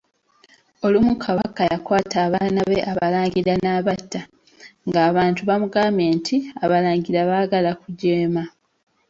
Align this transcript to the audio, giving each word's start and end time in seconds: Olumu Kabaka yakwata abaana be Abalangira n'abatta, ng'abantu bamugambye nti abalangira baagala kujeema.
Olumu 0.85 1.13
Kabaka 1.23 1.61
yakwata 1.71 2.17
abaana 2.27 2.59
be 2.69 2.79
Abalangira 2.91 3.53
n'abatta, 3.63 4.21
ng'abantu 4.87 5.41
bamugambye 5.49 6.07
nti 6.17 6.35
abalangira 6.63 7.19
baagala 7.29 7.71
kujeema. 7.81 8.43